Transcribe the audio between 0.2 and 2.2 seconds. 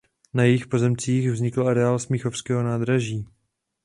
Na jejích pozemcích vznikl areál